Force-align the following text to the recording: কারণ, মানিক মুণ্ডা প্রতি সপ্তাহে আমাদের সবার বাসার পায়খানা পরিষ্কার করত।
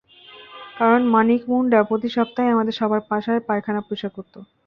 কারণ, 0.77 1.01
মানিক 1.13 1.41
মুণ্ডা 1.49 1.79
প্রতি 1.83 2.09
সপ্তাহে 2.15 2.53
আমাদের 2.55 2.77
সবার 2.79 3.01
বাসার 3.09 3.37
পায়খানা 3.47 3.81
পরিষ্কার 3.81 4.11
করত। 4.17 4.33